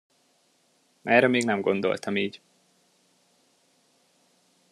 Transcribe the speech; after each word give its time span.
Erre 1.03 1.27
még 1.27 1.43
nem 1.45 1.61
gondoltam 1.61 2.15
így. 2.15 2.41